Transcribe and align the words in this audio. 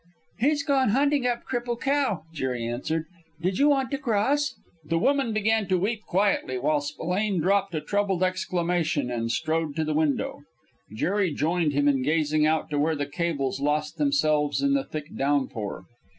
"He's 0.39 0.63
gone 0.63 0.89
hunting 0.89 1.27
up 1.27 1.43
Cripple 1.43 1.79
Cow," 1.79 2.23
Jerry 2.33 2.65
answered. 2.65 3.05
"Did 3.39 3.59
you 3.59 3.69
want 3.69 3.91
to 3.91 3.99
cross?" 3.99 4.55
The 4.83 4.97
woman 4.97 5.31
began 5.31 5.67
to 5.67 5.77
weep 5.77 6.01
quietly, 6.07 6.57
while 6.57 6.81
Spillane 6.81 7.39
dropped 7.39 7.75
a 7.75 7.81
troubled 7.81 8.23
exclamation 8.23 9.11
and 9.11 9.31
strode 9.31 9.75
to 9.75 9.83
the 9.85 9.93
window. 9.93 10.39
Jerry 10.91 11.31
joined 11.31 11.73
him 11.73 11.87
in 11.87 12.01
gazing 12.01 12.47
out 12.47 12.71
to 12.71 12.79
where 12.79 12.95
the 12.95 13.05
cables 13.05 13.59
lost 13.61 13.97
themselves 13.97 14.63
in 14.63 14.73
the 14.73 14.83
thick 14.85 15.15
downpour. 15.15 15.83